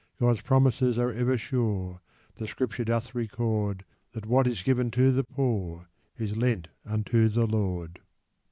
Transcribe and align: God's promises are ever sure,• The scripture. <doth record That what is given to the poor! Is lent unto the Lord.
God's 0.19 0.41
promises 0.41 0.97
are 0.97 1.11
ever 1.11 1.37
sure,• 1.37 2.01
The 2.37 2.47
scripture. 2.47 2.83
<doth 2.83 3.13
record 3.13 3.85
That 4.13 4.25
what 4.25 4.47
is 4.47 4.63
given 4.63 4.89
to 4.89 5.11
the 5.11 5.23
poor! 5.23 5.89
Is 6.17 6.35
lent 6.35 6.69
unto 6.83 7.29
the 7.29 7.45
Lord. 7.45 7.99